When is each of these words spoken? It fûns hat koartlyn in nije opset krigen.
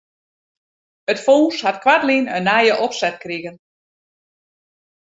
It 1.13 1.19
fûns 1.25 1.57
hat 1.65 1.77
koartlyn 1.83 2.25
in 2.37 2.45
nije 2.49 2.73
opset 2.85 3.15
krigen. 3.23 3.57